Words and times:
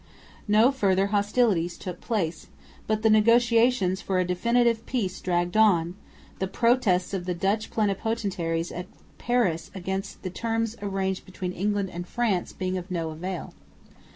No 0.47 0.71
further 0.71 1.05
hostilities 1.13 1.77
took 1.77 2.01
place, 2.01 2.47
but 2.87 3.03
the 3.03 3.09
negotiations 3.11 4.01
for 4.01 4.17
a 4.17 4.25
definitive 4.25 4.83
peace 4.87 5.21
dragged 5.21 5.55
on, 5.55 5.93
the 6.39 6.47
protests 6.47 7.13
of 7.13 7.25
the 7.25 7.35
Dutch 7.35 7.69
plenipotentiaries 7.69 8.71
at 8.71 8.87
Paris 9.19 9.69
against 9.75 10.23
the 10.23 10.31
terms 10.31 10.75
arranged 10.81 11.23
between 11.23 11.53
England 11.53 11.91
and 11.91 12.07
France 12.07 12.51
being 12.51 12.79
of 12.79 12.89
no 12.89 13.11
avail. 13.11 13.53